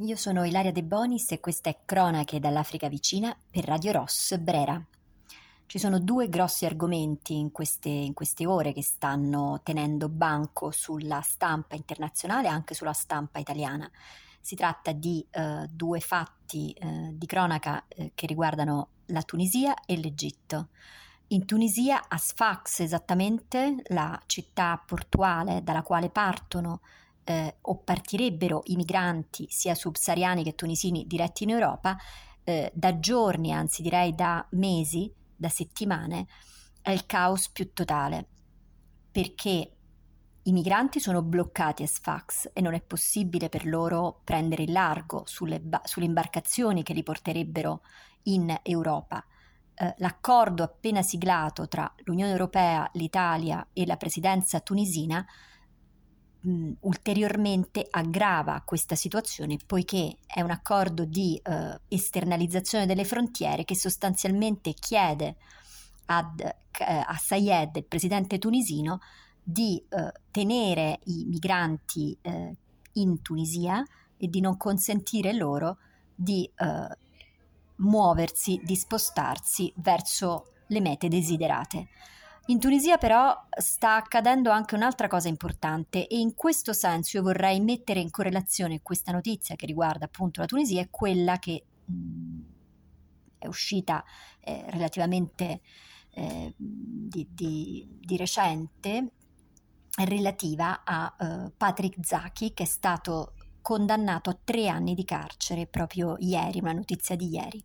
io 0.00 0.14
sono 0.14 0.44
Ilaria 0.44 0.70
De 0.70 0.84
Bonis 0.84 1.32
e 1.32 1.40
questa 1.40 1.70
è 1.70 1.78
Cronache 1.84 2.38
dall'Africa 2.38 2.88
vicina 2.88 3.36
per 3.50 3.64
Radio 3.64 3.90
Ross 3.90 4.36
Brera. 4.36 4.80
Ci 5.66 5.78
sono 5.78 5.98
due 5.98 6.28
grossi 6.28 6.64
argomenti 6.66 7.36
in 7.36 7.50
queste, 7.50 7.88
in 7.88 8.14
queste 8.14 8.46
ore 8.46 8.72
che 8.72 8.82
stanno 8.82 9.60
tenendo 9.64 10.08
banco 10.08 10.70
sulla 10.70 11.20
stampa 11.20 11.74
internazionale 11.74 12.46
e 12.46 12.50
anche 12.50 12.74
sulla 12.74 12.92
stampa 12.92 13.40
italiana. 13.40 13.90
Si 14.40 14.54
tratta 14.54 14.92
di 14.92 15.26
eh, 15.30 15.66
due 15.68 15.98
fatti 15.98 16.70
eh, 16.70 17.10
di 17.12 17.26
cronaca 17.26 17.84
eh, 17.88 18.12
che 18.14 18.26
riguardano 18.26 18.90
la 19.06 19.22
Tunisia 19.22 19.84
e 19.84 19.96
l'Egitto. 19.96 20.68
In 21.28 21.44
Tunisia, 21.44 22.04
a 22.06 22.18
Sfax 22.18 22.80
esattamente, 22.80 23.82
la 23.88 24.18
città 24.26 24.80
portuale 24.86 25.64
dalla 25.64 25.82
quale 25.82 26.08
partono 26.08 26.82
eh, 27.28 27.56
o 27.60 27.76
partirebbero 27.82 28.62
i 28.66 28.76
migranti 28.76 29.46
sia 29.50 29.74
subsahariani 29.74 30.42
che 30.42 30.54
tunisini 30.54 31.06
diretti 31.06 31.44
in 31.44 31.50
Europa, 31.50 31.94
eh, 32.42 32.72
da 32.74 32.98
giorni, 32.98 33.52
anzi 33.52 33.82
direi 33.82 34.14
da 34.14 34.46
mesi, 34.52 35.12
da 35.36 35.50
settimane, 35.50 36.26
è 36.80 36.90
il 36.90 37.04
caos 37.04 37.50
più 37.50 37.74
totale, 37.74 38.26
perché 39.12 39.72
i 40.42 40.52
migranti 40.52 41.00
sono 41.00 41.20
bloccati 41.20 41.82
a 41.82 41.86
Sfax 41.86 42.48
e 42.54 42.62
non 42.62 42.72
è 42.72 42.80
possibile 42.80 43.50
per 43.50 43.66
loro 43.66 44.22
prendere 44.24 44.62
il 44.62 44.72
largo 44.72 45.24
sulle, 45.26 45.60
ba- 45.60 45.82
sulle 45.84 46.06
imbarcazioni 46.06 46.82
che 46.82 46.94
li 46.94 47.02
porterebbero 47.02 47.82
in 48.22 48.58
Europa. 48.62 49.22
Eh, 49.74 49.94
l'accordo 49.98 50.62
appena 50.62 51.02
siglato 51.02 51.68
tra 51.68 51.92
l'Unione 52.04 52.30
Europea, 52.30 52.88
l'Italia 52.94 53.68
e 53.74 53.84
la 53.84 53.98
presidenza 53.98 54.60
tunisina 54.60 55.26
mh, 56.40 56.72
ulteriormente 56.80 57.86
aggrava 57.90 58.62
questa 58.64 58.94
situazione 58.94 59.56
poiché 59.64 60.18
è 60.26 60.40
un 60.40 60.50
accordo 60.50 61.04
di 61.04 61.40
eh, 61.42 61.80
esternalizzazione 61.88 62.86
delle 62.86 63.04
frontiere 63.04 63.64
che 63.64 63.74
sostanzialmente 63.74 64.74
chiede 64.74 65.36
ad, 66.06 66.40
eh, 66.40 66.54
a 66.84 67.16
Sayed, 67.16 67.76
il 67.76 67.84
presidente 67.84 68.38
tunisino, 68.38 69.00
di 69.42 69.82
eh, 69.88 70.12
tenere 70.30 71.00
i 71.04 71.24
migranti 71.26 72.16
eh, 72.20 72.54
in 72.94 73.22
Tunisia 73.22 73.82
e 74.16 74.28
di 74.28 74.40
non 74.40 74.56
consentire 74.56 75.32
loro 75.32 75.78
di 76.14 76.50
eh, 76.56 76.96
muoversi, 77.76 78.60
di 78.62 78.74
spostarsi 78.74 79.72
verso 79.76 80.52
le 80.68 80.80
mete 80.80 81.08
desiderate. 81.08 81.88
In 82.50 82.58
Tunisia 82.60 82.96
però 82.96 83.46
sta 83.58 83.96
accadendo 83.96 84.50
anche 84.50 84.74
un'altra 84.74 85.06
cosa 85.06 85.28
importante 85.28 86.06
e 86.06 86.18
in 86.18 86.34
questo 86.34 86.72
senso 86.72 87.18
io 87.18 87.22
vorrei 87.22 87.60
mettere 87.60 88.00
in 88.00 88.10
correlazione 88.10 88.80
questa 88.80 89.12
notizia 89.12 89.54
che 89.54 89.66
riguarda 89.66 90.06
appunto 90.06 90.40
la 90.40 90.46
Tunisia 90.46 90.80
e 90.80 90.88
quella 90.90 91.38
che 91.38 91.62
mh, 91.84 92.40
è 93.36 93.46
uscita 93.46 94.02
eh, 94.40 94.64
relativamente 94.70 95.60
eh, 96.14 96.54
di, 96.56 97.28
di, 97.30 97.86
di, 98.00 98.16
recente 98.16 99.12
relativa 100.04 100.84
a 100.84 101.14
uh, 101.18 101.52
Patrick 101.54 101.98
Zaki 102.02 102.54
che 102.54 102.62
è 102.62 102.66
stato 102.66 103.34
condannato 103.68 104.30
a 104.30 104.38
tre 104.42 104.66
anni 104.68 104.94
di 104.94 105.04
carcere 105.04 105.66
proprio 105.66 106.16
ieri, 106.20 106.58
una 106.58 106.72
notizia 106.72 107.16
di 107.16 107.28
ieri. 107.28 107.62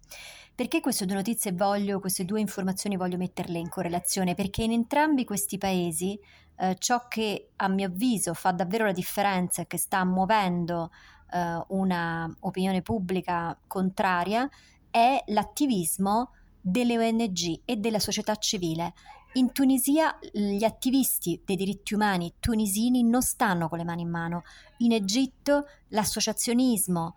Perché 0.54 0.82
queste 0.82 1.06
due 1.06 1.16
notizie 1.16 1.54
voglio, 1.54 2.02
queste 2.02 2.26
due 2.26 2.42
informazioni 2.42 2.98
voglio 2.98 3.16
metterle 3.16 3.58
in 3.58 3.70
correlazione? 3.70 4.36
Perché 4.36 4.64
in 4.64 4.74
entrambi 4.74 5.24
questi 5.24 5.58
paesi 5.58 6.20
eh, 6.58 6.76
ciò 6.78 7.08
che 7.08 7.52
a 7.56 7.70
mio 7.70 7.88
avviso 7.88 8.34
fa 8.34 8.52
davvero 8.52 8.84
la 8.84 8.92
differenza 8.92 9.62
e 9.62 9.66
che 9.66 9.78
sta 9.78 10.04
muovendo 10.04 10.92
eh, 11.31 11.64
una 11.70 12.30
opinione 12.42 12.81
pubblica 12.81 13.58
contraria 13.66 14.50
è 14.92 15.24
l'attivismo 15.28 16.31
delle 16.59 16.98
ONG 16.98 17.62
e 17.64 17.78
della 17.78 18.00
società 18.00 18.36
civile. 18.36 18.94
In 19.36 19.52
Tunisia 19.52 20.19
gli 20.31 20.63
attivisti 20.63 21.41
dei 21.44 21.56
diritti 21.56 21.96
umani 21.96 22.35
tunisini 22.40 23.03
non 23.03 23.24
stanno 23.24 23.68
con 23.68 23.80
le 23.80 23.84
mani 23.84 24.03
in 24.03 24.09
mano. 24.09 24.44
In 24.78 24.91
Egitto 24.91 25.66
l'associazionismo, 25.88 27.16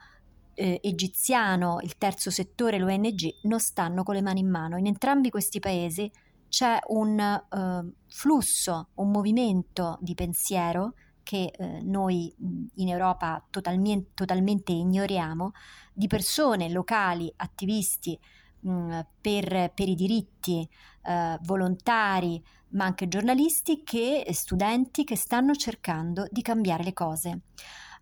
eh, 0.55 0.81
egiziano, 0.83 1.79
il 1.83 1.99
terzo 1.99 2.31
settore, 2.31 2.79
l'ONG, 2.79 3.41
non 3.43 3.61
stanno 3.61 4.03
con 4.03 4.15
le 4.15 4.23
mani 4.23 4.41
in 4.41 4.49
mano. 4.49 4.79
In 4.79 4.87
entrambi 4.87 5.29
questi 5.29 5.61
paesi 5.61 6.11
c'è 6.49 6.79
un 6.89 7.21
eh, 7.21 7.93
flusso, 8.09 8.89
un 8.95 9.11
movimento 9.11 9.99
di 10.01 10.15
pensiero 10.15 10.95
che 11.23 11.53
eh, 11.55 11.83
noi 11.83 12.35
in 12.39 12.89
Europa 12.89 13.45
totalmente, 13.51 14.13
totalmente, 14.15 14.73
ignoriamo, 14.73 15.53
di 15.93 16.07
persone 16.07 16.71
locali, 16.71 17.31
attivisti 17.37 18.19
mh, 18.67 19.01
per, 19.21 19.73
per, 19.75 19.89
i 19.89 19.95
diritti, 19.95 20.69
eh, 21.03 21.39
volontari, 21.43 22.43
ma 22.71 22.85
anche 22.85 23.09
giornalisti 23.09 23.83
e 24.25 24.35
studenti 24.35 25.05
che 25.05 25.17
stanno 25.17 25.55
cercando 25.55 26.27
di 26.31 26.43
cambiare 26.43 26.85
le 26.85 26.93
cose. 26.93 27.41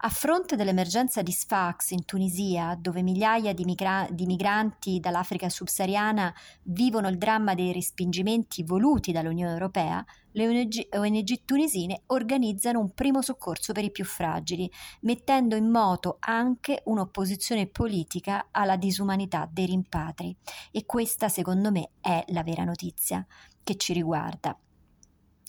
A 0.07 0.11
fronte 0.11 0.55
dell'emergenza 0.55 1.23
di 1.23 1.33
Sfax 1.33 1.93
in 1.93 2.05
Tunisia, 2.05 2.77
dove 2.79 3.01
migliaia 3.01 3.55
di, 3.55 3.65
migra- 3.65 4.07
di, 4.11 4.27
migranti 4.27 5.01
dall'Africa 5.01 5.49
subsahariana 5.49 6.31
vivono 6.65 7.09
il 7.09 7.17
dramma 7.17 7.55
dei 7.55 7.73
respingimenti 7.73 8.65
voluti 8.65 9.13
dall'Unione 9.13 9.53
Europea, 9.53 10.05
le 10.33 10.47
ONG, 10.47 10.89
ONG 10.95 11.45
tunisine 11.47 12.03
organizzano 12.09 12.81
un 12.81 12.93
primo 12.93 13.23
soccorso 13.23 13.73
per 13.73 13.85
i 13.85 13.91
più 13.91 14.05
fragili, 14.05 14.71
mettendo 15.01 15.57
in 15.57 15.71
moto 15.71 16.19
anche 16.21 16.83
un'opposizione 16.85 17.67
politica 17.67 18.49
alla 18.51 18.77
disumanità 18.77 19.49
dei 19.51 19.65
rimpatri. 19.65 20.37
E 20.71 20.85
questa, 20.85 21.31
secondo 21.31 21.71
me, 21.71 21.93
è 22.03 22.23
la 22.29 22.43
vera 22.43 22.65
notizia 22.65 23.27
che 23.63 23.77
ci 23.77 23.95
riguarda. 23.95 24.55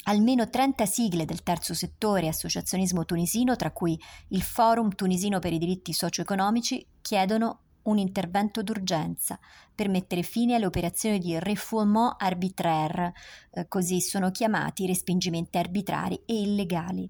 Almeno 0.08 0.48
30 0.48 0.86
sigle 0.86 1.26
del 1.26 1.42
terzo 1.42 1.74
settore 1.74 2.26
e 2.26 2.28
associazionismo 2.28 3.06
tunisino, 3.06 3.56
tra 3.56 3.72
cui 3.72 4.00
il 4.30 4.44
Forum 4.44 4.94
tunisino 4.94 5.40
per 5.40 5.52
i 5.52 5.58
diritti 5.58 5.94
socio-economici, 5.94 6.86
chiedono 7.02 7.62
un 7.84 7.98
intervento 7.98 8.62
d'urgenza 8.62 9.40
per 9.74 9.90
mettere 9.90 10.22
fine 10.22 10.54
alle 10.54 10.68
operazioni 10.68 11.18
di 11.18 11.40
refoulement 11.40 12.16
arbitraire, 12.20 13.14
eh, 13.52 13.68
così 13.68 14.00
sono 14.00 14.30
chiamati 14.30 14.84
i 14.84 14.88
respingimenti 14.88 15.58
arbitrari 15.58 16.22
e 16.26 16.40
illegali, 16.40 17.10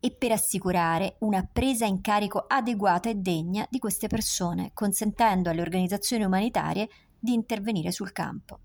e 0.00 0.10
per 0.10 0.32
assicurare 0.32 1.14
una 1.20 1.48
presa 1.50 1.86
in 1.86 2.00
carico 2.00 2.46
adeguata 2.48 3.08
e 3.08 3.14
degna 3.14 3.64
di 3.70 3.78
queste 3.78 4.08
persone, 4.08 4.72
consentendo 4.74 5.50
alle 5.50 5.60
organizzazioni 5.60 6.24
umanitarie 6.24 6.88
di 7.16 7.32
intervenire 7.32 7.92
sul 7.92 8.10
campo. 8.10 8.58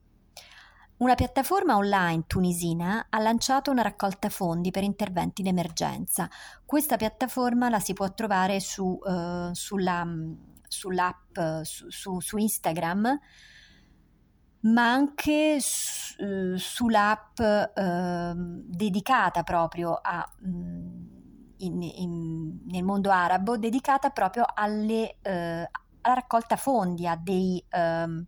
Una 0.99 1.15
piattaforma 1.15 1.77
online 1.77 2.25
tunisina 2.27 3.07
ha 3.09 3.19
lanciato 3.19 3.71
una 3.71 3.83
raccolta 3.83 4.27
fondi 4.27 4.69
per 4.69 4.83
interventi 4.83 5.41
d'emergenza. 5.41 6.29
Questa 6.65 6.97
piattaforma 6.97 7.69
la 7.69 7.79
si 7.79 7.93
può 7.93 8.13
trovare 8.13 8.59
su, 8.59 8.99
uh, 9.01 9.53
sulla, 9.53 10.05
sull'app, 10.67 11.39
su, 11.61 11.89
su, 11.89 12.19
su, 12.19 12.35
Instagram, 12.35 13.17
ma 14.59 14.91
anche 14.91 15.57
uh, 16.17 16.57
sull'app 16.57 17.39
uh, 17.39 18.33
dedicata 18.65 19.43
proprio 19.43 19.93
a, 19.93 20.29
um, 20.43 21.53
in, 21.59 21.81
in, 21.81 22.59
nel 22.65 22.83
mondo 22.83 23.09
arabo, 23.09 23.57
dedicata 23.57 24.09
proprio 24.09 24.43
alle, 24.53 25.15
alla 25.21 25.69
raccolta 26.01 26.57
fondi, 26.57 27.07
a 27.07 27.15
dei... 27.15 27.63
Um, 27.71 28.27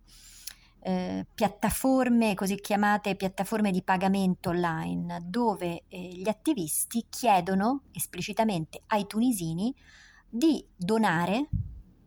eh, 0.84 1.26
piattaforme, 1.32 2.34
così 2.34 2.56
chiamate 2.56 3.14
piattaforme 3.14 3.70
di 3.70 3.82
pagamento 3.82 4.50
online, 4.50 5.20
dove 5.24 5.84
eh, 5.88 6.08
gli 6.08 6.28
attivisti 6.28 7.06
chiedono 7.08 7.84
esplicitamente 7.92 8.82
ai 8.88 9.06
tunisini 9.06 9.74
di 10.28 10.66
donare 10.74 11.48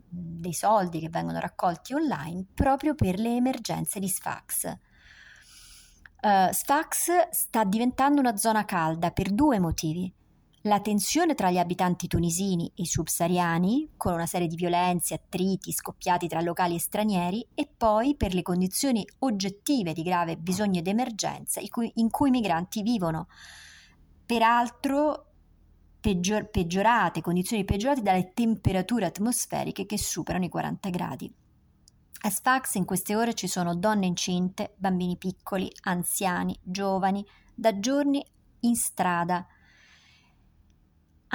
dei 0.08 0.53
soldi 0.53 1.00
che 1.00 1.09
vengono 1.09 1.40
raccolti 1.40 1.94
online 1.94 2.46
proprio 2.53 2.96
per 2.96 3.20
le 3.20 3.35
emergenze 3.35 4.00
di 4.00 4.08
Sfax. 4.08 4.78
Uh, 6.22 6.52
Sfax 6.52 7.29
sta 7.29 7.64
diventando 7.64 8.20
una 8.20 8.35
zona 8.35 8.66
calda 8.66 9.11
per 9.11 9.32
due 9.32 9.59
motivi 9.59 10.11
la 10.66 10.79
tensione 10.79 11.35
tra 11.35 11.52
gli 11.52 11.59
abitanti 11.59 12.08
tunisini 12.08 12.67
e 12.76 12.84
i 12.84 12.85
subsahariani, 12.85 13.91
con 13.97 14.14
una 14.14 14.26
serie 14.26 14.47
di 14.47 14.56
violenze, 14.56 15.14
attriti 15.14 15.72
scoppiati 15.72 16.28
tra 16.28 16.41
locali 16.41 16.76
e 16.76 16.79
stranieri, 16.79 17.47
e 17.53 17.67
poi 17.67 18.16
per 18.16 18.34
le 18.34 18.41
condizioni 18.41 19.06
oggettive 19.20 19.94
di 19.94 20.02
grave 20.02 20.38
bisogno 20.38 20.79
ed 20.79 20.88
emergenza 20.88 21.59
in 21.59 21.70
cui, 21.70 21.91
in 21.96 22.09
cui 22.09 22.29
i 22.29 22.32
migranti 22.32 22.82
vivono. 22.82 23.28
Peraltro 24.26 25.34
peggior, 26.00 26.50
peggiorate, 26.50 27.22
condizioni 27.22 27.64
peggiorate 27.64 28.02
dalle 28.02 28.32
temperature 28.34 29.06
atmosferiche 29.06 29.85
che 29.85 30.00
superano 30.00 30.46
i 30.46 30.50
40 30.50 30.90
gradi. 30.90 31.32
A 32.22 32.29
Sfax 32.32 32.73
in 32.73 32.85
queste 32.85 33.16
ore 33.16 33.35
ci 33.35 33.47
sono 33.47 33.76
donne 33.76 34.08
incinte, 34.08 34.73
bambini 34.78 35.16
piccoli, 35.16 35.72
anziani, 35.84 36.58
giovani, 36.64 37.23
da 37.53 37.79
giorni 37.79 38.26
in 38.62 38.76
strada 38.76 39.46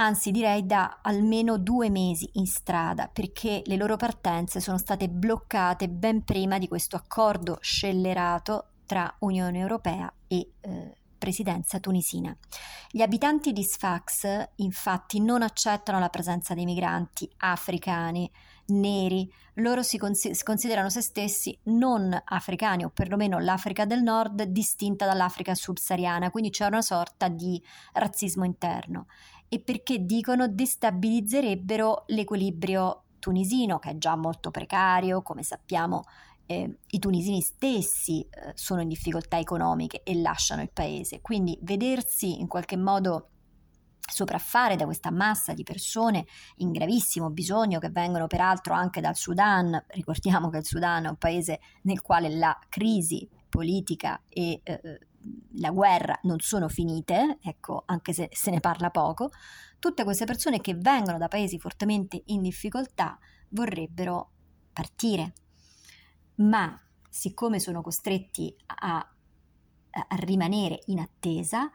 anzi 0.01 0.31
direi 0.31 0.65
da 0.65 0.99
almeno 1.03 1.57
due 1.57 1.89
mesi 1.89 2.27
in 2.33 2.47
strada 2.47 3.07
perché 3.07 3.61
le 3.65 3.75
loro 3.75 3.97
partenze 3.97 4.59
sono 4.59 4.79
state 4.79 5.07
bloccate 5.07 5.89
ben 5.89 6.23
prima 6.23 6.57
di 6.57 6.67
questo 6.67 6.95
accordo 6.95 7.59
scellerato 7.61 8.71
tra 8.87 9.13
Unione 9.19 9.59
Europea 9.59 10.11
e 10.27 10.53
eh, 10.59 10.97
presidenza 11.17 11.79
tunisina. 11.79 12.35
Gli 12.89 13.01
abitanti 13.01 13.53
di 13.53 13.63
Sfax 13.63 14.49
infatti 14.55 15.21
non 15.21 15.43
accettano 15.43 15.99
la 15.99 16.09
presenza 16.09 16.55
dei 16.55 16.65
migranti 16.65 17.29
africani, 17.37 18.29
neri, 18.69 19.31
loro 19.55 19.83
si, 19.83 19.99
cons- 19.99 20.31
si 20.31 20.43
considerano 20.43 20.89
se 20.89 21.01
stessi 21.01 21.55
non 21.65 22.19
africani 22.25 22.85
o 22.85 22.89
perlomeno 22.89 23.37
l'Africa 23.37 23.85
del 23.85 24.01
Nord 24.01 24.41
distinta 24.43 25.05
dall'Africa 25.05 25.53
subsahariana, 25.53 26.31
quindi 26.31 26.49
c'è 26.49 26.65
una 26.65 26.81
sorta 26.81 27.27
di 27.27 27.61
razzismo 27.93 28.43
interno 28.43 29.05
e 29.53 29.59
perché 29.59 30.05
dicono 30.05 30.47
destabilizzerebbero 30.47 32.05
l'equilibrio 32.07 33.03
tunisino 33.19 33.79
che 33.79 33.89
è 33.89 33.97
già 33.97 34.15
molto 34.15 34.49
precario, 34.49 35.21
come 35.21 35.43
sappiamo 35.43 36.05
eh, 36.45 36.77
i 36.87 36.99
tunisini 36.99 37.41
stessi 37.41 38.21
eh, 38.21 38.53
sono 38.55 38.79
in 38.79 38.87
difficoltà 38.87 39.37
economiche 39.37 40.03
e 40.03 40.15
lasciano 40.21 40.61
il 40.61 40.71
paese, 40.71 41.19
quindi 41.19 41.59
vedersi 41.63 42.39
in 42.39 42.47
qualche 42.47 42.77
modo 42.77 43.27
sopraffare 43.99 44.77
da 44.77 44.85
questa 44.85 45.11
massa 45.11 45.53
di 45.53 45.63
persone 45.63 46.25
in 46.57 46.71
gravissimo 46.71 47.29
bisogno 47.29 47.79
che 47.79 47.89
vengono 47.89 48.27
peraltro 48.27 48.73
anche 48.73 49.01
dal 49.01 49.17
Sudan, 49.17 49.83
ricordiamo 49.89 50.49
che 50.49 50.59
il 50.59 50.65
Sudan 50.65 51.07
è 51.07 51.09
un 51.09 51.17
paese 51.17 51.59
nel 51.81 52.01
quale 52.01 52.29
la 52.29 52.57
crisi 52.69 53.27
politica 53.49 54.21
e 54.29 54.61
eh, 54.63 54.99
la 55.55 55.71
guerra 55.71 56.17
non 56.23 56.39
sono 56.39 56.67
finite, 56.67 57.37
ecco, 57.41 57.83
anche 57.85 58.13
se 58.13 58.29
se 58.31 58.51
ne 58.51 58.59
parla 58.59 58.89
poco, 58.89 59.29
tutte 59.79 60.03
queste 60.03 60.25
persone 60.25 60.61
che 60.61 60.75
vengono 60.75 61.17
da 61.17 61.27
paesi 61.27 61.59
fortemente 61.59 62.21
in 62.27 62.41
difficoltà 62.41 63.17
vorrebbero 63.49 64.31
partire, 64.73 65.33
ma 66.35 66.79
siccome 67.09 67.59
sono 67.59 67.81
costretti 67.81 68.55
a, 68.65 68.97
a 68.97 70.15
rimanere 70.17 70.81
in 70.85 70.99
attesa, 70.99 71.69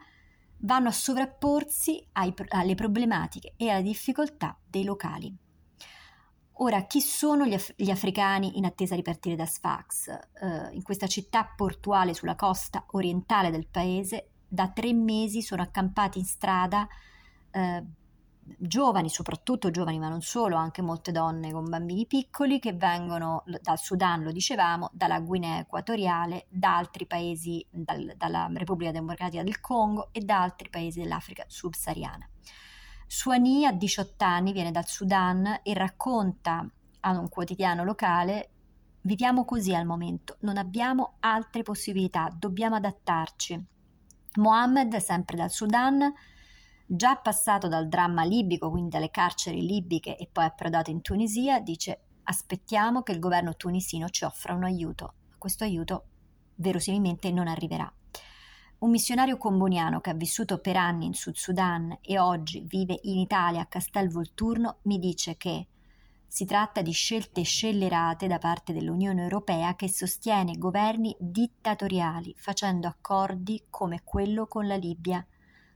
vanno 0.59 0.89
a 0.89 0.93
sovrapporsi 0.93 2.07
ai, 2.13 2.33
alle 2.49 2.75
problematiche 2.75 3.53
e 3.55 3.69
alle 3.69 3.83
difficoltà 3.83 4.57
dei 4.65 4.83
locali. 4.83 5.35
Ora, 6.59 6.85
chi 6.85 7.01
sono 7.01 7.45
gli, 7.45 7.53
af- 7.53 7.73
gli 7.75 7.91
africani 7.91 8.57
in 8.57 8.65
attesa 8.65 8.95
di 8.95 9.03
partire 9.03 9.35
da 9.35 9.45
Sfax? 9.45 10.07
Uh, 10.41 10.73
in 10.73 10.81
questa 10.81 11.05
città 11.05 11.45
portuale 11.45 12.15
sulla 12.15 12.35
costa 12.35 12.83
orientale 12.91 13.51
del 13.51 13.67
paese, 13.67 14.29
da 14.47 14.69
tre 14.69 14.91
mesi 14.93 15.43
sono 15.43 15.61
accampati 15.61 16.17
in 16.17 16.25
strada 16.25 16.87
uh, 17.51 17.85
giovani, 18.57 19.09
soprattutto 19.09 19.69
giovani 19.69 19.99
ma 19.99 20.09
non 20.09 20.21
solo, 20.21 20.55
anche 20.55 20.81
molte 20.81 21.11
donne 21.11 21.51
con 21.51 21.69
bambini 21.69 22.07
piccoli 22.07 22.57
che 22.57 22.73
vengono 22.73 23.43
dal 23.61 23.77
Sudan, 23.77 24.23
lo 24.23 24.31
dicevamo, 24.31 24.89
dalla 24.93 25.19
Guinea 25.19 25.59
Equatoriale, 25.59 26.47
da 26.49 26.77
altri 26.77 27.05
paesi, 27.05 27.63
dal, 27.69 28.15
dalla 28.17 28.49
Repubblica 28.51 28.91
Democratica 28.91 29.43
del 29.43 29.59
Congo 29.59 30.09
e 30.11 30.21
da 30.21 30.41
altri 30.41 30.69
paesi 30.69 31.01
dell'Africa 31.01 31.43
subsahariana. 31.45 32.27
Suani 33.07 33.65
a 33.65 33.71
18 33.71 34.23
anni 34.23 34.51
viene 34.51 34.71
dal 34.71 34.85
Sudan 34.85 35.61
e 35.63 35.73
racconta 35.73 36.69
a 36.99 37.17
un 37.17 37.29
quotidiano 37.29 37.83
locale 37.83 38.51
Viviamo 39.07 39.45
così 39.45 39.73
al 39.73 39.85
momento, 39.85 40.35
non 40.41 40.57
abbiamo 40.57 41.15
altre 41.21 41.63
possibilità, 41.63 42.29
dobbiamo 42.37 42.75
adattarci. 42.75 43.65
Mohammed, 44.35 44.97
sempre 44.97 45.37
dal 45.37 45.49
Sudan, 45.49 46.11
già 46.85 47.15
passato 47.15 47.69
dal 47.69 47.87
dramma 47.87 48.25
libico, 48.25 48.69
quindi 48.69 48.89
dalle 48.89 49.09
carceri 49.09 49.65
libiche 49.65 50.17
e 50.17 50.27
poi 50.29 50.43
approdato 50.43 50.89
in 50.89 51.01
Tunisia, 51.01 51.61
dice 51.61 52.01
aspettiamo 52.23 53.01
che 53.01 53.13
il 53.13 53.19
governo 53.19 53.55
tunisino 53.55 54.09
ci 54.09 54.25
offra 54.25 54.53
un 54.53 54.65
aiuto. 54.65 55.13
Questo 55.37 55.63
aiuto 55.63 56.07
verosimilmente 56.55 57.31
non 57.31 57.47
arriverà. 57.47 57.89
Un 58.79 58.91
missionario 58.91 59.37
comboniano 59.37 60.01
che 60.01 60.11
ha 60.11 60.13
vissuto 60.13 60.59
per 60.59 60.75
anni 60.75 61.07
in 61.07 61.15
Sud 61.15 61.35
Sudan 61.35 61.97
e 61.99 62.19
oggi 62.19 62.61
vive 62.61 62.99
in 63.03 63.17
Italia 63.17 63.61
a 63.61 63.65
Castel 63.65 64.09
Volturno 64.09 64.77
mi 64.83 64.99
dice 64.99 65.35
che 65.35 65.65
si 66.27 66.45
tratta 66.45 66.83
di 66.83 66.91
scelte 66.91 67.41
scellerate 67.41 68.27
da 68.27 68.37
parte 68.37 68.73
dell'Unione 68.73 69.23
Europea 69.23 69.75
che 69.75 69.89
sostiene 69.89 70.59
governi 70.59 71.15
dittatoriali 71.17 72.35
facendo 72.37 72.87
accordi 72.87 73.63
come 73.71 74.01
quello 74.03 74.45
con 74.45 74.67
la 74.67 74.75
Libia 74.75 75.25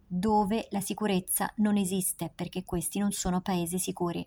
dove 0.05 0.67
la 0.69 0.81
sicurezza 0.81 1.51
non 1.55 1.77
esiste 1.77 2.31
perché 2.35 2.63
questi 2.63 2.99
non 2.99 3.11
sono 3.11 3.41
paesi 3.41 3.79
sicuri 3.79 4.23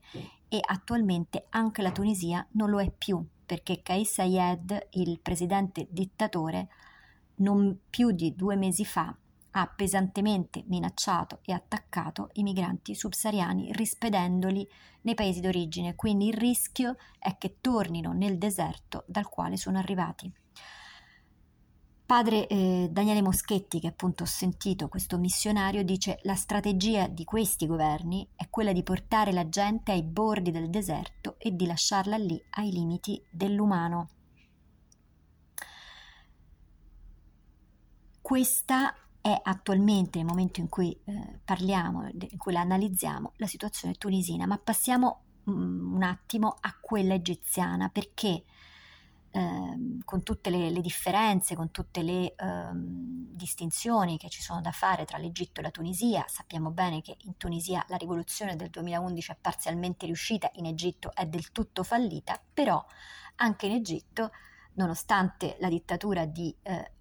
e 0.48 0.58
attualmente 0.60 1.46
anche 1.50 1.80
la 1.80 1.92
Tunisia 1.92 2.44
non 2.52 2.70
lo 2.70 2.80
è 2.80 2.90
più 2.90 3.24
perché 3.46 3.82
Kais 3.82 4.10
Sayed, 4.10 4.88
il 4.92 5.20
presidente 5.20 5.86
dittatore, 5.90 6.68
non 7.36 7.78
più 7.88 8.10
di 8.12 8.34
due 8.34 8.56
mesi 8.56 8.84
fa 8.84 9.16
ha 9.56 9.66
pesantemente 9.68 10.64
minacciato 10.66 11.38
e 11.44 11.52
attaccato 11.52 12.30
i 12.34 12.42
migranti 12.42 12.94
subsahariani 12.94 13.72
rispedendoli 13.72 14.66
nei 15.02 15.14
paesi 15.14 15.40
d'origine, 15.40 15.94
quindi 15.94 16.28
il 16.28 16.34
rischio 16.34 16.96
è 17.18 17.36
che 17.38 17.58
tornino 17.60 18.12
nel 18.12 18.36
deserto 18.36 19.04
dal 19.06 19.28
quale 19.28 19.56
sono 19.56 19.78
arrivati. 19.78 20.32
Padre 22.06 22.46
eh, 22.48 22.88
Daniele 22.90 23.22
Moschetti, 23.22 23.80
che 23.80 23.86
appunto 23.86 24.24
ho 24.24 24.26
sentito, 24.26 24.88
questo 24.88 25.18
missionario, 25.18 25.82
dice 25.82 26.18
la 26.22 26.34
strategia 26.34 27.06
di 27.06 27.24
questi 27.24 27.66
governi 27.66 28.28
è 28.36 28.50
quella 28.50 28.72
di 28.72 28.82
portare 28.82 29.32
la 29.32 29.48
gente 29.48 29.92
ai 29.92 30.02
bordi 30.02 30.50
del 30.50 30.68
deserto 30.68 31.36
e 31.38 31.54
di 31.54 31.64
lasciarla 31.64 32.16
lì 32.16 32.42
ai 32.50 32.70
limiti 32.72 33.22
dell'umano. 33.30 34.08
Questa 38.24 38.94
è 39.20 39.38
attualmente, 39.42 40.16
nel 40.16 40.26
momento 40.26 40.60
in 40.60 40.70
cui 40.70 40.98
eh, 41.04 41.40
parliamo, 41.44 42.08
in 42.08 42.38
cui 42.38 42.54
la 42.54 42.60
analizziamo, 42.60 43.32
la 43.36 43.46
situazione 43.46 43.94
tunisina, 43.94 44.46
ma 44.46 44.56
passiamo 44.56 45.24
mm, 45.50 45.94
un 45.94 46.02
attimo 46.02 46.56
a 46.60 46.74
quella 46.80 47.12
egiziana, 47.14 47.90
perché 47.90 48.44
Ehm, 49.36 50.04
con 50.04 50.22
tutte 50.22 50.48
le, 50.48 50.70
le, 50.70 50.80
differenze, 50.80 51.56
con 51.56 51.72
tutte 51.72 52.02
le 52.02 52.36
ehm, 52.36 53.26
distinzioni 53.34 54.16
che 54.16 54.28
ci 54.28 54.40
sono 54.40 54.60
da 54.60 54.70
fare 54.70 55.04
tra 55.04 55.18
l'Egitto 55.18 55.58
e 55.58 55.64
la 55.64 55.72
Tunisia. 55.72 56.24
Sappiamo 56.28 56.70
bene 56.70 57.02
che 57.02 57.16
in 57.22 57.36
Tunisia 57.36 57.84
la 57.88 57.96
rivoluzione 57.96 58.54
del 58.54 58.70
2011 58.70 59.32
è 59.32 59.36
parzialmente 59.40 60.06
riuscita, 60.06 60.48
in 60.54 60.66
Egitto 60.66 61.12
è 61.12 61.26
del 61.26 61.50
tutto 61.50 61.82
fallita, 61.82 62.40
però 62.54 62.84
anche 63.36 63.66
in 63.66 63.72
Egitto, 63.72 64.30
nonostante 64.74 65.56
la 65.58 65.68
dittatura 65.68 66.26
di, 66.26 66.54
eh, 66.62 66.72
eh 66.72 66.92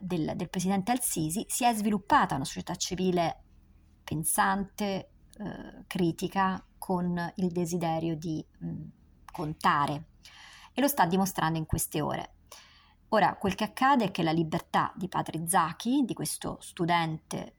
del, 0.00 0.32
del, 0.36 0.48
presidente 0.48 0.92
Al-Sisi, 0.92 1.44
si 1.48 1.64
è 1.64 1.74
sviluppata 1.74 2.34
una 2.34 2.44
società 2.44 2.74
civile 2.74 3.42
pensante, 4.04 5.10
eh, 5.38 5.84
critica, 5.86 6.64
con 6.78 7.32
il 7.36 7.48
desiderio 7.52 8.16
di 8.16 8.44
mh, 8.58 8.82
contare 9.30 10.04
e 10.72 10.80
lo 10.80 10.88
sta 10.88 11.06
dimostrando 11.06 11.58
in 11.58 11.66
queste 11.66 12.00
ore. 12.00 12.34
Ora, 13.10 13.36
quel 13.36 13.54
che 13.54 13.64
accade 13.64 14.06
è 14.06 14.10
che 14.10 14.22
la 14.22 14.32
libertà 14.32 14.92
di 14.96 15.08
Padre 15.08 15.46
Zacchi, 15.48 16.04
di 16.04 16.14
questo 16.14 16.58
studente, 16.60 17.56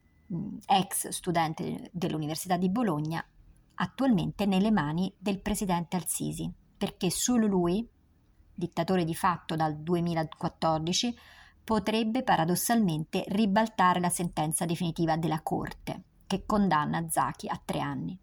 ex 0.66 1.10
studente 1.10 1.90
dell'Università 1.92 2.56
di 2.56 2.70
Bologna, 2.70 3.26
attualmente 3.76 4.46
è 4.46 4.48
nelle 4.48 4.72
mani 4.72 5.14
del 5.18 5.42
presidente 5.42 5.98
Al-Sisi, 5.98 6.52
perché 6.78 7.10
solo 7.10 7.48
lui, 7.48 7.88
dittatore 8.54 9.04
di 9.04 9.16
fatto 9.16 9.56
dal 9.56 9.78
2014, 9.78 11.16
potrebbe 11.72 12.22
paradossalmente 12.22 13.24
ribaltare 13.30 14.02
la 14.02 14.10
sentenza 14.10 14.66
definitiva 14.66 15.16
della 15.16 15.40
Corte, 15.40 16.04
che 16.28 16.44
condanna 16.46 17.08
Zaki 17.08 17.48
a 17.48 17.58
tre 17.64 17.80
anni. 17.80 18.20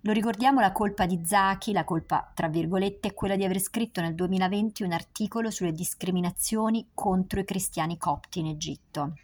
Lo 0.00 0.10
ricordiamo 0.10 0.58
la 0.58 0.72
colpa 0.72 1.06
di 1.06 1.20
Zaki, 1.24 1.70
la 1.70 1.84
colpa 1.84 2.28
tra 2.34 2.48
virgolette 2.48 3.10
è 3.10 3.14
quella 3.14 3.36
di 3.36 3.44
aver 3.44 3.60
scritto 3.60 4.00
nel 4.00 4.16
2020 4.16 4.82
un 4.82 4.90
articolo 4.90 5.48
sulle 5.52 5.70
discriminazioni 5.70 6.88
contro 6.92 7.38
i 7.38 7.44
cristiani 7.44 7.96
copti 7.96 8.40
in 8.40 8.46
Egitto. 8.46 9.14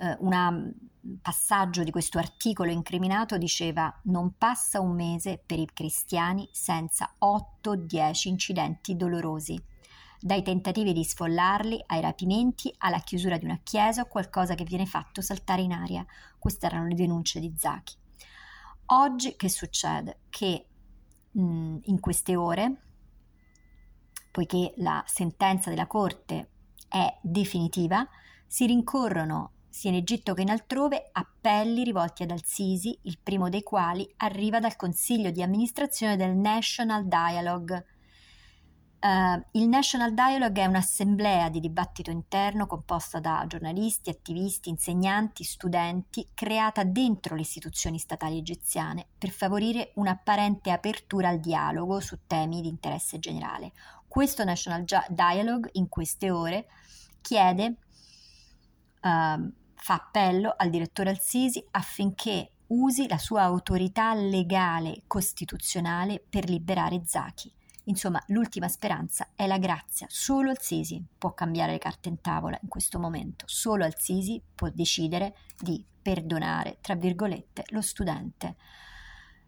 Uh, 0.00 0.16
un 0.18 0.72
passaggio 1.22 1.84
di 1.84 1.92
questo 1.92 2.18
articolo 2.18 2.72
incriminato 2.72 3.38
diceva 3.38 3.96
non 4.06 4.36
passa 4.36 4.80
un 4.80 4.96
mese 4.96 5.40
per 5.46 5.60
i 5.60 5.68
cristiani 5.72 6.48
senza 6.50 7.14
8-10 7.20 8.26
incidenti 8.26 8.96
dolorosi, 8.96 9.62
dai 10.20 10.42
tentativi 10.42 10.92
di 10.92 11.04
sfollarli 11.04 11.82
ai 11.86 12.00
rapimenti 12.00 12.72
alla 12.78 13.00
chiusura 13.00 13.38
di 13.38 13.44
una 13.44 13.60
chiesa 13.62 14.02
o 14.02 14.08
qualcosa 14.08 14.54
che 14.54 14.64
viene 14.64 14.86
fatto 14.86 15.20
saltare 15.20 15.62
in 15.62 15.72
aria. 15.72 16.04
Queste 16.38 16.66
erano 16.66 16.86
le 16.86 16.94
denunce 16.94 17.40
di 17.40 17.54
Zaki. 17.56 17.96
Oggi 18.86 19.36
che 19.36 19.48
succede? 19.48 20.20
Che 20.30 20.66
mh, 21.30 21.76
in 21.82 22.00
queste 22.00 22.36
ore, 22.36 22.82
poiché 24.30 24.72
la 24.76 25.02
sentenza 25.06 25.70
della 25.70 25.86
Corte 25.86 26.50
è 26.88 27.18
definitiva, 27.22 28.08
si 28.46 28.66
rincorrono 28.66 29.52
sia 29.68 29.90
in 29.90 29.96
Egitto 29.96 30.34
che 30.34 30.42
in 30.42 30.50
altrove, 30.50 31.10
appelli 31.12 31.84
rivolti 31.84 32.24
ad 32.24 32.32
Al-Sisi, 32.32 32.98
il 33.02 33.18
primo 33.22 33.48
dei 33.48 33.62
quali 33.62 34.12
arriva 34.16 34.58
dal 34.58 34.74
consiglio 34.74 35.30
di 35.30 35.42
amministrazione 35.42 36.16
del 36.16 36.34
National 36.34 37.06
Dialogue. 37.06 37.86
Uh, 39.00 39.40
il 39.52 39.68
National 39.68 40.12
Dialogue 40.12 40.60
è 40.60 40.66
un'assemblea 40.66 41.48
di 41.50 41.60
dibattito 41.60 42.10
interno 42.10 42.66
composta 42.66 43.20
da 43.20 43.44
giornalisti, 43.46 44.10
attivisti, 44.10 44.70
insegnanti, 44.70 45.44
studenti, 45.44 46.26
creata 46.34 46.82
dentro 46.82 47.36
le 47.36 47.42
istituzioni 47.42 47.98
statali 47.98 48.38
egiziane 48.38 49.06
per 49.16 49.30
favorire 49.30 49.92
un'apparente 49.94 50.72
apertura 50.72 51.28
al 51.28 51.38
dialogo 51.38 52.00
su 52.00 52.18
temi 52.26 52.60
di 52.60 52.66
interesse 52.66 53.20
generale. 53.20 53.70
Questo 54.08 54.42
National 54.42 54.84
Dialogue 55.08 55.70
in 55.74 55.88
queste 55.88 56.32
ore 56.32 56.66
chiede 57.20 57.66
uh, 57.66 57.76
fa 59.00 59.94
appello 59.94 60.54
al 60.56 60.70
direttore 60.70 61.10
Al-Sisi 61.10 61.64
affinché 61.70 62.50
usi 62.66 63.06
la 63.06 63.18
sua 63.18 63.42
autorità 63.42 64.12
legale 64.14 65.02
costituzionale 65.06 66.20
per 66.28 66.48
liberare 66.48 67.02
Zaki. 67.04 67.52
Insomma, 67.88 68.22
l'ultima 68.28 68.68
speranza 68.68 69.30
è 69.34 69.46
la 69.46 69.58
grazia. 69.58 70.06
Solo 70.10 70.50
Al-Sisi 70.50 71.02
può 71.16 71.32
cambiare 71.32 71.72
le 71.72 71.78
carte 71.78 72.08
in 72.08 72.20
tavola 72.20 72.58
in 72.62 72.68
questo 72.68 72.98
momento. 72.98 73.44
Solo 73.48 73.84
Al-Sisi 73.84 74.42
può 74.54 74.68
decidere 74.68 75.34
di 75.58 75.84
perdonare, 76.00 76.78
tra 76.80 76.94
virgolette, 76.94 77.64
lo 77.68 77.80
studente. 77.80 78.56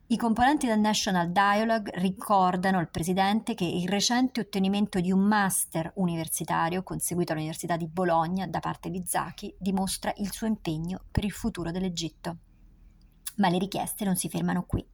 I 0.07 0.17
componenti 0.17 0.67
del 0.67 0.81
National 0.81 1.31
Dialogue 1.31 1.93
ricordano 1.97 2.79
al 2.79 2.91
Presidente 2.91 3.55
che 3.55 3.65
il 3.65 3.89
recente 3.89 4.41
ottenimento 4.41 4.99
di 4.99 5.13
un 5.13 5.21
master 5.21 5.93
universitario 5.97 6.83
conseguito 6.83 7.33
all'Università 7.33 7.77
di 7.77 7.87
Bologna 7.87 8.47
da 8.49 8.59
parte 8.59 8.91
di 8.91 9.05
Zaki 9.07 9.55
dimostra 9.57 10.13
il 10.17 10.33
suo 10.33 10.49
impegno 10.49 11.05
per 11.13 11.25
il 11.25 11.31
futuro 11.31 11.71
dell'Egitto. 11.71 12.39
Ma 13.41 13.49
le 13.49 13.59
richieste 13.59 14.05
non 14.05 14.17
si 14.17 14.29
fermano 14.29 14.65
qui. 14.65 14.87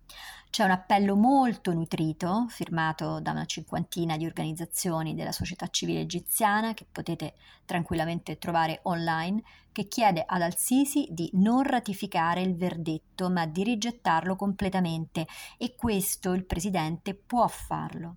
C'è 0.48 0.64
un 0.64 0.70
appello 0.70 1.16
molto 1.16 1.72
nutrito, 1.72 2.46
firmato 2.48 3.20
da 3.20 3.32
una 3.32 3.44
cinquantina 3.44 4.16
di 4.16 4.24
organizzazioni 4.24 5.14
della 5.14 5.32
società 5.32 5.66
civile 5.66 6.00
egiziana, 6.00 6.72
che 6.72 6.86
potete 6.90 7.34
tranquillamente 7.64 8.38
trovare 8.38 8.80
online, 8.84 9.42
che 9.72 9.88
chiede 9.88 10.24
ad 10.24 10.40
Al-Sisi 10.40 11.08
di 11.10 11.28
non 11.34 11.62
ratificare 11.62 12.40
il 12.40 12.56
verdetto, 12.56 13.28
ma 13.28 13.46
di 13.46 13.64
rigettarlo 13.64 14.36
completamente 14.36 15.26
e 15.58 15.74
questo 15.74 16.32
il 16.32 16.46
presidente 16.46 17.14
può 17.14 17.46
farlo. 17.48 18.14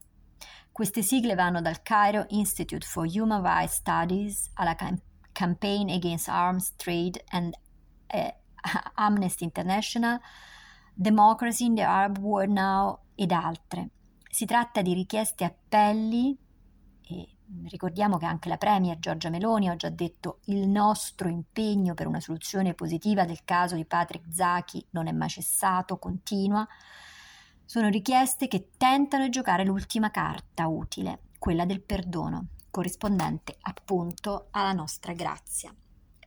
Queste 0.72 1.02
sigle 1.02 1.34
vanno 1.34 1.60
dal 1.60 1.82
Cairo 1.82 2.26
Institute 2.30 2.86
for 2.86 3.06
Human 3.06 3.42
Rights 3.42 3.78
Studies 3.78 4.52
alla 4.54 4.76
Cam- 4.76 5.02
Campaign 5.34 5.90
Against 5.90 6.30
Arms 6.30 6.76
Trade 6.78 7.24
and 7.30 7.54
eh, 8.08 8.36
Amnesty 8.96 9.44
International 9.44 10.20
Democracy 10.94 11.66
in 11.66 11.76
the 11.76 11.84
Arab 11.84 12.18
World 12.18 12.52
Now 12.52 13.00
ed 13.16 13.32
altre. 13.32 13.92
Si 14.30 14.44
tratta 14.46 14.82
di 14.82 14.94
richieste 14.94 15.46
appelli 15.46 16.38
e 17.08 17.38
ricordiamo 17.68 18.18
che 18.18 18.26
anche 18.26 18.50
la 18.50 18.58
Premier 18.58 19.00
Giorgia 19.00 19.30
Meloni 19.30 19.70
ha 19.70 19.78
già 19.78 19.88
detto 19.88 20.40
il 20.46 20.68
nostro 20.68 21.30
impegno 21.30 21.94
per 21.94 22.06
una 22.06 22.20
soluzione 22.20 22.74
positiva 22.74 23.24
del 23.24 23.46
caso 23.46 23.76
di 23.76 23.86
Patrick 23.86 24.28
Zaki 24.30 24.88
non 24.90 25.08
è 25.08 25.14
mai 25.14 25.30
cessato, 25.30 25.98
continua. 25.98 26.68
Sono 27.64 27.88
richieste 27.88 28.50
che 28.50 28.72
tentano 28.76 29.24
di 29.24 29.30
giocare 29.30 29.64
l'ultima 29.64 30.12
carta 30.12 30.68
utile, 30.68 31.30
quella 31.40 31.66
del 31.66 31.82
perdono, 31.82 32.48
corrispondente 32.70 33.56
appunto 33.62 34.48
alla 34.52 34.74
nostra 34.74 35.14
grazia 35.14 35.74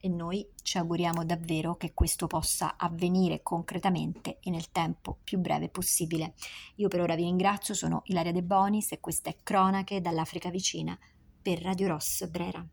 e 0.05 0.09
noi 0.09 0.45
ci 0.63 0.79
auguriamo 0.79 1.25
davvero 1.25 1.77
che 1.77 1.95
questo 1.95 2.27
possa 2.27 2.75
avvenire 2.77 3.41
concretamente 3.41 4.39
e 4.41 4.51
nel 4.51 4.73
tempo 4.73 5.19
più 5.23 5.39
breve 5.39 5.69
possibile. 5.69 6.35
Io 6.77 6.89
per 6.89 7.01
ora 7.01 7.15
vi 7.15 7.23
ringrazio, 7.23 7.73
sono 7.73 8.03
Ilaria 8.07 8.33
De 8.33 8.43
Bonis 8.43 8.91
e 8.91 8.99
questa 8.99 9.31
è 9.31 9.37
Cronache 9.45 10.01
dall'Africa 10.01 10.51
vicina 10.51 10.99
per 11.41 11.63
Radio 11.63 11.87
Ross 11.87 12.27
Brera. 12.27 12.67